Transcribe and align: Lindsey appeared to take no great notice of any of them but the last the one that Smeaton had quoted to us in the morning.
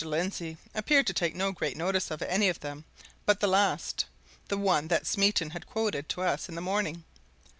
Lindsey 0.03 0.57
appeared 0.73 1.05
to 1.05 1.13
take 1.13 1.35
no 1.35 1.51
great 1.51 1.77
notice 1.77 2.09
of 2.09 2.23
any 2.23 2.49
of 2.49 2.61
them 2.61 2.85
but 3.27 3.39
the 3.39 3.45
last 3.47 4.05
the 4.47 4.57
one 4.57 4.87
that 4.87 5.05
Smeaton 5.05 5.51
had 5.51 5.67
quoted 5.67 6.09
to 6.09 6.23
us 6.23 6.49
in 6.49 6.55
the 6.55 6.59
morning. 6.59 7.03